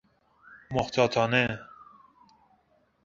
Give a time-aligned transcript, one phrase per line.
[0.71, 1.67] محتاطانه